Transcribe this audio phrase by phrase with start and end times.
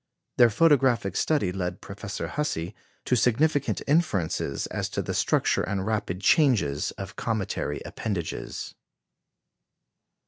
[0.37, 2.73] Their photographic study led Professor Hussey
[3.05, 8.73] to significant inferences as to the structure and rapid changes of cometary appendages.